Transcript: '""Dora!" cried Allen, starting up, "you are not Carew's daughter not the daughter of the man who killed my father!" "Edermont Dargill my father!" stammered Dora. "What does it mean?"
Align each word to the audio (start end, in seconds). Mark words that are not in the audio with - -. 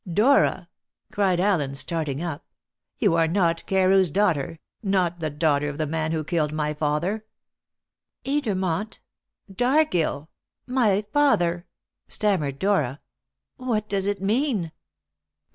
'""Dora!" 0.11 0.67
cried 1.11 1.39
Allen, 1.39 1.75
starting 1.75 2.23
up, 2.23 2.43
"you 2.97 3.13
are 3.13 3.27
not 3.27 3.63
Carew's 3.67 4.09
daughter 4.09 4.57
not 4.81 5.19
the 5.19 5.29
daughter 5.29 5.69
of 5.69 5.77
the 5.77 5.85
man 5.85 6.11
who 6.11 6.23
killed 6.23 6.51
my 6.51 6.73
father!" 6.73 7.23
"Edermont 8.25 8.97
Dargill 9.53 10.29
my 10.65 11.03
father!" 11.13 11.67
stammered 12.07 12.57
Dora. 12.57 12.99
"What 13.57 13.87
does 13.87 14.07
it 14.07 14.23
mean?" 14.23 14.71